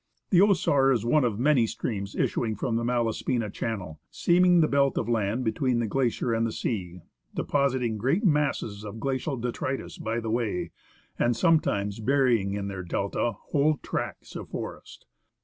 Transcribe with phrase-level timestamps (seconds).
[0.31, 4.59] The Osar is one of the many streams issuing from the Mala spina channel, seaming
[4.59, 7.01] the belt of land between the glacier and the sea,
[7.35, 10.71] depositing great masses of glacial detritus by the way,
[11.19, 15.05] and sometimes burying in their delta whole tracts of forest.